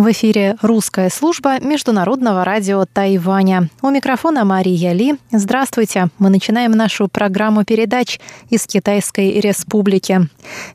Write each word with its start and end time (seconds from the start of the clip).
В 0.00 0.10
эфире 0.12 0.56
русская 0.62 1.10
служба 1.10 1.60
Международного 1.60 2.42
радио 2.42 2.86
Тайваня. 2.90 3.68
У 3.82 3.90
микрофона 3.90 4.46
Мария 4.46 4.94
Ли. 4.94 5.16
Здравствуйте. 5.30 6.08
Мы 6.18 6.30
начинаем 6.30 6.72
нашу 6.72 7.06
программу 7.06 7.66
передач 7.66 8.18
из 8.48 8.66
Китайской 8.66 9.38
Республики. 9.40 10.26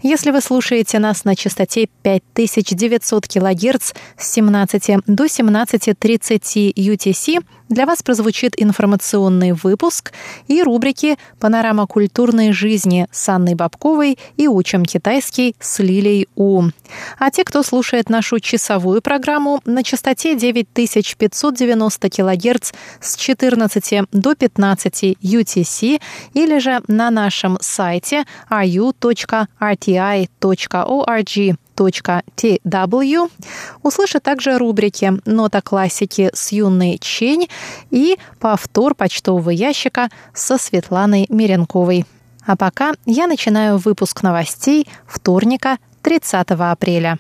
Если 0.04 0.30
вы 0.30 0.42
слушаете 0.42 1.00
нас 1.00 1.26
на 1.26 1.36
частоте 1.36 1.88
5900 2.04 3.28
кГц 3.28 3.94
с 4.16 4.32
17 4.32 5.00
до 5.08 5.26
17.30 5.26 6.74
UTC, 6.76 7.44
для 7.68 7.88
вас 7.88 8.04
прозвучит 8.04 8.54
информационный 8.62 9.54
выпуск 9.54 10.14
и 10.48 10.62
рубрики 10.62 11.18
«Панорама 11.40 11.88
культурной 11.88 12.52
жизни» 12.52 13.08
с 13.12 13.28
Анной 13.28 13.56
Бабковой 13.56 14.20
и 14.38 14.48
«Учим 14.48 14.86
китайский» 14.86 15.56
с 15.60 15.80
Лилей 15.80 16.28
У. 16.36 16.66
А 17.18 17.32
те, 17.32 17.44
кто 17.44 17.64
слушает 17.64 18.12
нашу 18.12 18.40
часовую 18.40 19.02
программу 19.02 19.15
на 19.66 19.84
частоте 19.84 20.36
9590 20.36 22.10
кГц 22.10 22.72
с 23.00 23.16
14 23.16 24.04
до 24.12 24.36
15 24.36 25.04
UTC 25.22 26.02
или 26.34 26.60
же 26.60 26.82
на 26.88 27.12
нашем 27.12 27.58
сайте 27.62 28.26
ru.rti.org 28.50 29.56
tw 31.76 33.30
услышит 33.84 34.24
также 34.24 34.58
рубрики 34.58 35.14
«Нота 35.26 35.62
классики» 35.62 36.30
с 36.34 36.52
Юной 36.52 36.98
Чень 37.00 37.50
и 37.92 38.18
повтор 38.40 38.96
почтового 38.96 39.50
ящика 39.50 40.10
со 40.34 40.58
Светланой 40.58 41.26
Миренковой. 41.30 42.06
А 42.46 42.56
пока 42.56 42.94
я 43.06 43.28
начинаю 43.28 43.78
выпуск 43.78 44.24
новостей 44.24 44.88
вторника, 45.08 45.78
30 46.02 46.52
апреля. 46.52 47.18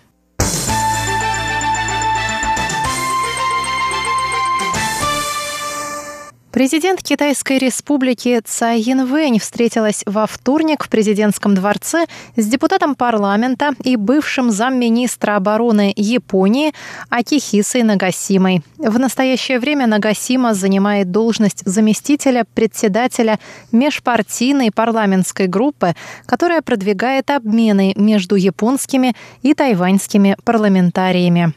Президент 6.55 7.03
Китайской 7.03 7.57
республики 7.57 8.39
Цай 8.41 8.79
Янвэнь 8.79 9.39
встретилась 9.39 10.03
во 10.05 10.25
вторник 10.25 10.85
в 10.85 10.87
президентском 10.87 11.53
дворце 11.53 12.05
с 12.37 12.47
депутатом 12.47 12.95
парламента 12.95 13.71
и 13.83 13.97
бывшим 13.97 14.51
замминистра 14.51 15.35
обороны 15.35 15.91
Японии 15.97 16.71
Акихисой 17.09 17.83
Нагасимой. 17.83 18.61
В 18.77 18.97
настоящее 18.97 19.59
время 19.59 19.85
Нагасима 19.85 20.53
занимает 20.53 21.11
должность 21.11 21.61
заместителя 21.65 22.45
председателя 22.53 23.37
межпартийной 23.73 24.71
парламентской 24.71 25.47
группы, 25.47 25.93
которая 26.25 26.61
продвигает 26.61 27.31
обмены 27.31 27.91
между 27.97 28.37
японскими 28.37 29.13
и 29.41 29.53
тайваньскими 29.53 30.37
парламентариями. 30.45 31.53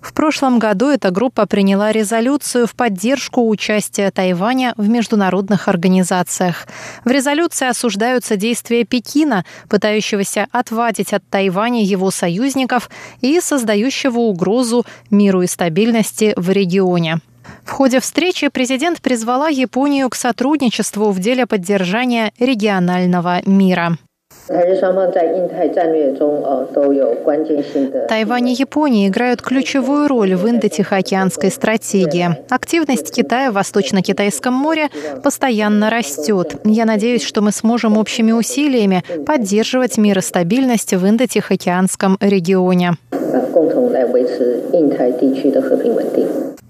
В 0.00 0.12
прошлом 0.12 0.58
году 0.58 0.88
эта 0.88 1.10
группа 1.10 1.46
приняла 1.46 1.92
резолюцию 1.92 2.66
в 2.66 2.74
поддержку 2.74 3.48
участия 3.48 4.10
Тайваня 4.10 4.74
в 4.76 4.88
международных 4.88 5.68
организациях. 5.68 6.66
В 7.04 7.10
резолюции 7.10 7.68
осуждаются 7.68 8.36
действия 8.36 8.84
Пекина, 8.84 9.44
пытающегося 9.68 10.46
отвадить 10.50 11.12
от 11.12 11.26
Тайваня 11.28 11.84
его 11.84 12.10
союзников 12.10 12.90
и 13.20 13.40
создающего 13.40 14.18
угрозу 14.18 14.84
миру 15.10 15.42
и 15.42 15.46
стабильности 15.46 16.34
в 16.36 16.50
регионе. 16.50 17.20
В 17.64 17.70
ходе 17.70 18.00
встречи 18.00 18.48
президент 18.48 19.00
призвала 19.00 19.48
Японию 19.48 20.08
к 20.10 20.14
сотрудничеству 20.14 21.10
в 21.10 21.18
деле 21.18 21.46
поддержания 21.46 22.32
регионального 22.38 23.42
мира. 23.46 23.98
Тайвань 28.08 28.48
и 28.48 28.52
Япония 28.52 29.08
играют 29.08 29.40
ключевую 29.40 30.08
роль 30.08 30.34
в 30.34 30.48
Индо-Тихоокеанской 30.48 31.50
стратегии. 31.50 32.36
Активность 32.50 33.14
Китая 33.14 33.50
в 33.50 33.54
Восточно-Китайском 33.54 34.54
море 34.54 34.88
постоянно 35.22 35.90
растет. 35.90 36.56
Я 36.64 36.84
надеюсь, 36.84 37.22
что 37.22 37.40
мы 37.40 37.52
сможем 37.52 37.96
общими 37.96 38.32
усилиями 38.32 39.04
поддерживать 39.24 39.96
мир 39.96 40.18
и 40.18 40.22
стабильность 40.22 40.92
в 40.92 41.06
Индо-Тихоокеанском 41.06 42.16
регионе. 42.20 42.92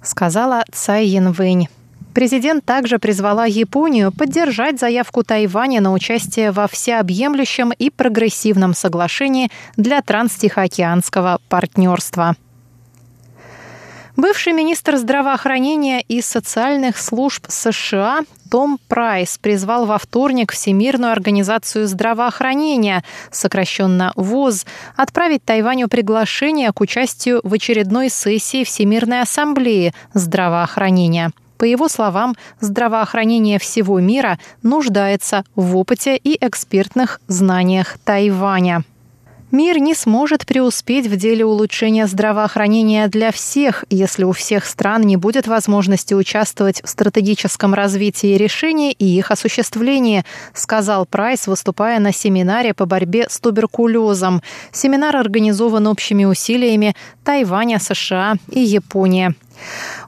Сказала 0.03 0.65
Цай 0.73 1.07
Янвэнь. 1.07 1.69
Президент 2.15 2.65
также 2.65 2.99
призвала 2.99 3.47
Японию 3.47 4.13
поддержать 4.13 4.79
заявку 4.79 5.25
Тайваня 5.25 5.81
на 5.81 5.93
участие 5.93 6.51
во 6.51 6.69
всеобъемлющем 6.69 7.73
и 7.73 7.89
прогрессивном 7.89 8.75
соглашении 8.75 9.51
для 9.77 10.03
транстихоокеанского 10.03 11.41
партнерства. 11.49 12.37
Бывший 14.15 14.53
министр 14.53 14.99
здравоохранения 14.99 16.03
и 16.03 16.21
социальных 16.21 16.99
служб 16.99 17.47
США 17.49 18.21
том 18.51 18.79
Прайс 18.87 19.39
призвал 19.39 19.87
во 19.87 19.97
вторник 19.97 20.53
Всемирную 20.53 21.13
организацию 21.13 21.87
здравоохранения, 21.87 23.05
сокращенно 23.31 24.13
ВОЗ, 24.15 24.67
отправить 24.97 25.43
Тайваню 25.47 25.89
приглашение 25.89 26.73
к 26.73 26.83
участию 26.83 27.41
в 27.43 27.55
очередной 27.55 28.11
сессии 28.11 28.65
Всемирной 28.65 29.23
ассамблеи 29.23 29.95
здравоохранения– 30.13 31.31
по 31.63 31.65
его 31.65 31.87
словам, 31.87 32.35
здравоохранение 32.59 33.61
всего 33.61 34.01
мира 34.01 34.41
нуждается 34.65 35.45
в 35.55 35.77
опыте 35.77 36.17
и 36.17 36.37
экспертных 36.45 37.21
знаниях 37.29 37.99
Тайваня. 38.05 38.83
Мир 39.53 39.79
не 39.79 39.95
сможет 39.95 40.45
преуспеть 40.45 41.07
в 41.07 41.15
деле 41.15 41.45
улучшения 41.45 42.09
здравоохранения 42.09 43.07
для 43.07 43.31
всех, 43.31 43.85
если 43.91 44.25
у 44.25 44.33
всех 44.33 44.67
стран 44.67 45.03
не 45.03 45.17
будет 45.17 45.47
возможности 45.47 46.15
участвовать 46.15 46.83
в 46.83 46.89
стратегическом 46.89 47.75
развитии 47.75 48.35
решений 48.37 48.91
и 48.91 49.05
их 49.05 49.31
осуществлении, 49.31 50.25
сказал 50.55 51.07
Прайс, 51.07 51.47
выступая 51.47 52.01
на 52.01 52.13
семинаре 52.13 52.75
по 52.75 52.87
борьбе 52.87 53.29
с 53.31 53.39
туберкулезом. 53.39 54.43
Семинар 54.73 55.15
организован 55.15 55.87
общими 55.87 56.25
усилиями 56.25 56.97
Тайваня, 57.23 57.79
США 57.79 58.35
и 58.51 58.59
Японии. 58.59 59.37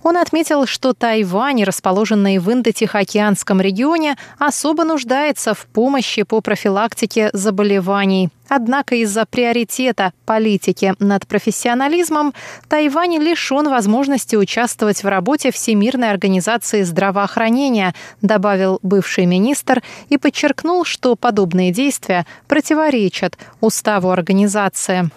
Он 0.02 0.16
отметил, 0.16 0.66
что 0.66 0.92
Тайвань, 0.92 1.64
расположенный 1.64 2.38
в 2.38 2.50
Индо-Тихоокеанском 2.50 3.60
регионе, 3.60 4.16
особо 4.38 4.84
нуждается 4.84 5.54
в 5.54 5.66
помощи 5.66 6.22
по 6.22 6.40
профилактике 6.40 7.30
заболеваний. 7.32 8.30
Однако 8.48 8.96
из-за 8.96 9.24
приоритета 9.24 10.12
политики 10.26 10.94
над 10.98 11.26
профессионализмом 11.26 12.34
Тайвань 12.68 13.18
лишен 13.18 13.68
возможности 13.68 14.36
участвовать 14.36 15.02
в 15.02 15.08
работе 15.08 15.50
Всемирной 15.50 16.10
организации 16.10 16.82
здравоохранения, 16.82 17.94
добавил 18.20 18.78
бывший 18.82 19.26
министр 19.26 19.82
и 20.08 20.18
подчеркнул, 20.18 20.84
что 20.84 21.16
подобные 21.16 21.72
действия 21.72 22.26
противоречат 22.46 23.38
уставу 23.60 24.10
организации. 24.10 25.10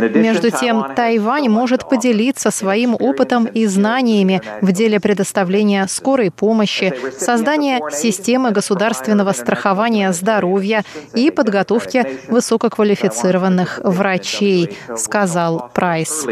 Между 0.00 0.50
тем, 0.50 0.84
Тайвань 0.94 1.48
может 1.48 1.88
поделиться 1.88 2.50
своим 2.50 2.94
опытом 2.94 3.46
и 3.46 3.66
знаниями 3.66 4.40
в 4.60 4.72
деле 4.72 5.00
предоставления 5.00 5.86
скорой 5.88 6.30
помощи, 6.30 6.94
создания 7.18 7.80
системы 7.90 8.50
государственного 8.50 9.32
страхования 9.32 10.12
здоровья 10.12 10.84
и 11.14 11.30
подготовки 11.30 12.06
высококвалифицированных 12.28 13.80
врачей, 13.82 14.76
сказал 14.96 15.70
Прайс. 15.74 16.26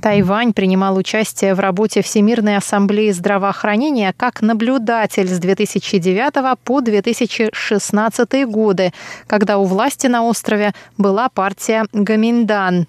Тайвань 0.00 0.54
принимал 0.54 0.96
участие 0.96 1.54
в 1.54 1.60
работе 1.60 2.00
Всемирной 2.00 2.56
ассамблеи 2.56 3.10
здравоохранения 3.10 4.14
как 4.16 4.40
наблюдатель 4.40 5.28
с 5.28 5.38
2009 5.38 6.58
по 6.64 6.80
2016 6.80 8.46
годы, 8.46 8.92
когда 9.26 9.58
у 9.58 9.64
власти 9.64 10.06
на 10.06 10.24
острове 10.24 10.72
была 10.96 11.28
партия 11.28 11.84
Гаминдан. 11.92 12.86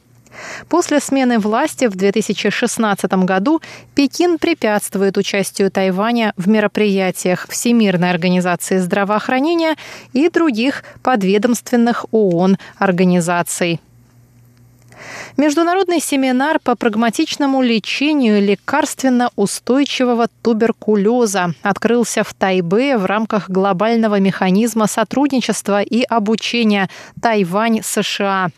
После 0.69 1.02
смены 1.02 1.40
власти 1.40 1.86
в 1.88 1.96
2016 1.98 3.12
году 3.25 3.62
Пекин 3.96 4.38
препятствует 4.38 5.18
участию 5.18 5.69
Тайваня 5.69 6.34
в 6.38 6.48
мероприятиях 6.48 7.48
Всемирной 7.50 8.10
организации 8.10 8.78
здравоохранения 8.78 9.75
и 10.13 10.30
других 10.30 10.86
подведомственных 11.04 12.06
ООН 12.12 12.58
организаций. 12.78 13.81
Международный 15.41 15.99
семинар 15.99 16.59
по 16.59 16.75
прагматичному 16.75 17.63
лечению 17.63 18.39
лекарственно-устойчивого 18.43 20.27
туберкулеза 20.43 21.55
открылся 21.63 22.23
в 22.23 22.31
Тайбе 22.35 22.95
в 22.95 23.05
рамках 23.07 23.49
глобального 23.49 24.19
механизма 24.19 24.85
сотрудничества 24.85 25.81
и 25.81 26.03
обучения 26.03 26.91
Тайвань-США. 27.19 28.49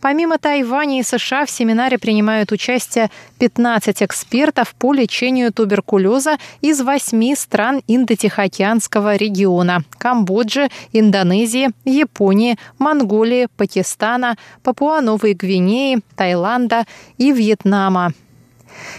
Помимо 0.00 0.38
Тайваня 0.38 1.00
и 1.00 1.02
США 1.02 1.46
в 1.46 1.50
семинаре 1.50 1.98
принимают 1.98 2.52
участие 2.52 3.10
15 3.40 4.00
экспертов 4.04 4.72
по 4.78 4.94
лечению 4.94 5.52
туберкулеза 5.52 6.36
из 6.60 6.80
восьми 6.80 7.34
стран 7.34 7.82
Индо-Тихоокеанского 7.88 9.16
региона– 9.16 9.82
Камбоджи, 9.98 10.68
Индонезии, 10.92 11.70
Японии, 11.84 12.56
Монголии, 12.78 13.48
Пакистана, 13.56 14.36
Папуа-Новой 14.62 15.34
Гвинеи, 15.34 15.98
Таиланда 16.20 16.84
и 17.16 17.32
Вьетнама. 17.32 18.12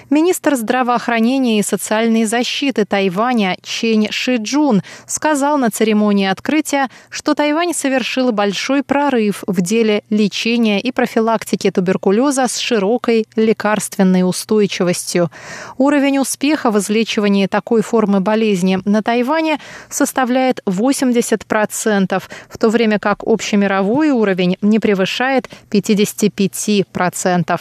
Министр 0.09 0.55
здравоохранения 0.55 1.59
и 1.59 1.63
социальной 1.63 2.25
защиты 2.25 2.85
Тайваня 2.85 3.57
Чень 3.61 4.09
Шиджун 4.11 4.81
сказал 5.05 5.57
на 5.57 5.69
церемонии 5.69 6.27
открытия, 6.27 6.89
что 7.09 7.33
Тайвань 7.33 7.73
совершил 7.73 8.31
большой 8.31 8.83
прорыв 8.83 9.43
в 9.47 9.61
деле 9.61 10.03
лечения 10.09 10.79
и 10.79 10.91
профилактики 10.91 11.71
туберкулеза 11.71 12.47
с 12.47 12.57
широкой 12.57 13.25
лекарственной 13.35 14.27
устойчивостью. 14.27 15.31
Уровень 15.77 16.19
успеха 16.19 16.71
в 16.71 16.77
излечивании 16.77 17.47
такой 17.47 17.81
формы 17.81 18.19
болезни 18.19 18.79
на 18.85 19.01
Тайване 19.01 19.59
составляет 19.89 20.61
80%, 20.65 22.21
в 22.49 22.57
то 22.57 22.69
время 22.69 22.99
как 22.99 23.23
общемировой 23.25 24.09
уровень 24.09 24.57
не 24.61 24.79
превышает 24.79 25.49
55%. 25.69 27.59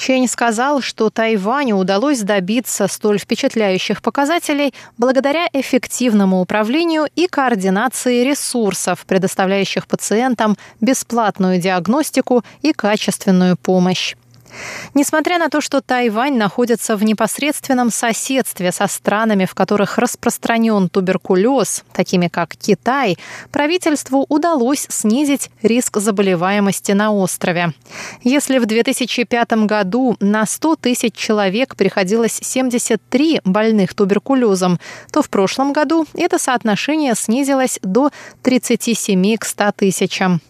Чень 0.00 0.28
сказал, 0.28 0.80
что 0.80 1.10
Тайваню 1.10 1.76
удалось 1.76 2.20
добиться 2.20 2.88
столь 2.88 3.18
впечатляющих 3.18 4.00
показателей 4.00 4.72
благодаря 4.96 5.46
эффективному 5.52 6.40
управлению 6.40 7.06
и 7.16 7.26
координации 7.26 8.24
ресурсов, 8.24 9.04
предоставляющих 9.06 9.86
пациентам 9.86 10.56
бесплатную 10.80 11.60
диагностику 11.60 12.42
и 12.62 12.72
качественную 12.72 13.58
помощь. 13.58 14.14
Несмотря 14.94 15.38
на 15.38 15.48
то, 15.48 15.60
что 15.60 15.80
Тайвань 15.80 16.36
находится 16.36 16.96
в 16.96 17.04
непосредственном 17.04 17.90
соседстве 17.90 18.72
со 18.72 18.86
странами, 18.86 19.44
в 19.44 19.54
которых 19.54 19.98
распространен 19.98 20.88
туберкулез, 20.88 21.84
такими 21.92 22.28
как 22.28 22.56
Китай, 22.56 23.18
правительству 23.50 24.26
удалось 24.28 24.86
снизить 24.88 25.50
риск 25.62 25.98
заболеваемости 25.98 26.92
на 26.92 27.12
острове. 27.12 27.72
Если 28.22 28.58
в 28.58 28.66
2005 28.66 29.52
году 29.66 30.16
на 30.20 30.46
100 30.46 30.76
тысяч 30.76 31.14
человек 31.14 31.76
приходилось 31.76 32.38
73 32.42 33.40
больных 33.44 33.94
туберкулезом, 33.94 34.78
то 35.12 35.22
в 35.22 35.30
прошлом 35.30 35.72
году 35.72 36.06
это 36.14 36.38
соотношение 36.38 37.14
снизилось 37.14 37.78
до 37.82 38.10
37 38.42 39.36
к 39.36 39.44
100 39.44 39.72
тысячам. 39.76 40.40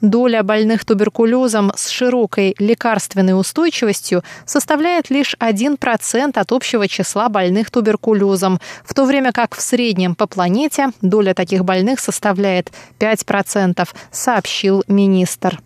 Доля 0.00 0.42
больных 0.42 0.84
туберкулезом 0.84 1.72
с 1.76 1.88
широкой 1.88 2.54
лекарственной 2.58 3.38
устойчивостью 3.38 4.22
составляет 4.46 5.10
лишь 5.10 5.34
1% 5.40 6.38
от 6.38 6.52
общего 6.52 6.88
числа 6.88 7.28
больных 7.28 7.70
туберкулезом, 7.70 8.60
в 8.84 8.94
то 8.94 9.04
время 9.04 9.32
как 9.32 9.54
в 9.54 9.60
среднем 9.60 10.14
по 10.14 10.26
планете 10.26 10.90
доля 11.00 11.34
таких 11.34 11.64
больных 11.64 12.00
составляет 12.00 12.72
5%, 12.98 13.88
сообщил 14.10 14.84
министр. 14.88 15.60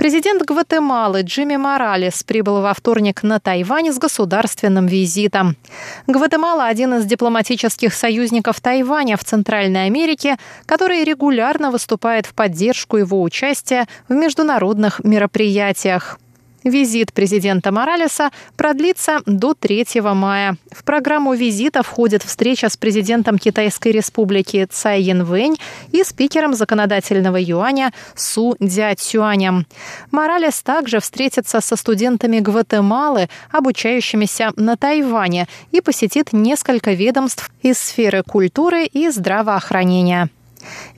Президент 0.00 0.42
Гватемалы 0.44 1.20
Джимми 1.20 1.56
Моралес 1.56 2.22
прибыл 2.22 2.62
во 2.62 2.72
вторник 2.72 3.22
на 3.22 3.38
Тайвань 3.38 3.92
с 3.92 3.98
государственным 3.98 4.86
визитом. 4.86 5.56
Гватемала– 6.06 6.64
один 6.68 6.94
из 6.94 7.04
дипломатических 7.04 7.92
союзников 7.92 8.62
Тайваня 8.62 9.18
в 9.18 9.24
Центральной 9.24 9.84
Америке, 9.84 10.38
который 10.64 11.04
регулярно 11.04 11.70
выступает 11.70 12.24
в 12.24 12.32
поддержку 12.32 12.96
его 12.96 13.20
участия 13.20 13.86
в 14.08 14.14
международных 14.14 15.04
мероприятиях. 15.04 16.18
Визит 16.64 17.12
президента 17.12 17.72
Моралеса 17.72 18.30
продлится 18.56 19.20
до 19.24 19.54
3 19.54 19.86
мая. 20.14 20.56
В 20.70 20.84
программу 20.84 21.34
визита 21.34 21.82
входит 21.82 22.22
встреча 22.22 22.68
с 22.68 22.76
президентом 22.76 23.38
Китайской 23.38 23.92
республики 23.92 24.66
Цай 24.70 25.00
Янвэнь 25.02 25.56
и 25.92 26.04
спикером 26.04 26.54
законодательного 26.54 27.38
юаня 27.40 27.92
Су 28.14 28.56
Цюанем. 28.60 29.66
Моралес 30.10 30.62
также 30.62 31.00
встретится 31.00 31.60
со 31.60 31.76
студентами 31.76 32.40
Гватемалы, 32.40 33.28
обучающимися 33.50 34.52
на 34.56 34.76
Тайване, 34.76 35.48
и 35.70 35.80
посетит 35.80 36.32
несколько 36.32 36.92
ведомств 36.92 37.50
из 37.62 37.78
сферы 37.78 38.22
культуры 38.22 38.84
и 38.84 39.08
здравоохранения. 39.08 40.28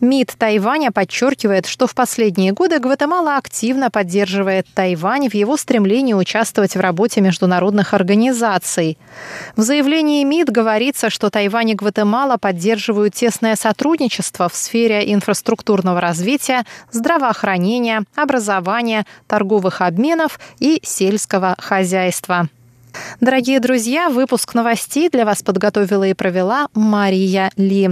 МИД 0.00 0.35
Тайваня 0.38 0.91
подчеркивает, 0.91 1.67
что 1.67 1.87
в 1.87 1.94
последние 1.94 2.53
годы 2.53 2.79
Гватемала 2.79 3.37
активно 3.37 3.91
поддерживает 3.91 4.67
Тайвань 4.75 5.29
в 5.29 5.35
его 5.35 5.56
стремлении 5.56 6.14
участвовать 6.14 6.75
в 6.76 6.81
работе 6.81 7.20
международных 7.20 7.94
организаций. 7.94 8.99
В 9.56 9.62
заявлении 9.62 10.25
МИД 10.25 10.50
говорится, 10.50 11.11
что 11.11 11.31
Тайвань 11.31 11.70
и 11.70 11.75
Гватемала 11.75 12.37
поддерживают 12.37 13.14
тесное 13.14 13.56
сотрудничество 13.56 14.49
в 14.49 14.55
сфере 14.56 15.12
инфраструктурного 15.12 16.00
развития, 16.00 16.64
здравоохранения, 16.91 18.05
образования, 18.14 19.06
торговых 19.26 19.81
обменов 19.81 20.41
и 20.59 20.81
сельского 20.82 21.55
хозяйства. 21.59 22.49
Дорогие 23.20 23.61
друзья, 23.61 24.09
выпуск 24.11 24.55
новостей 24.55 25.09
для 25.09 25.25
вас 25.25 25.43
подготовила 25.43 26.05
и 26.05 26.14
провела 26.14 26.69
Мария 26.75 27.50
Ли. 27.56 27.88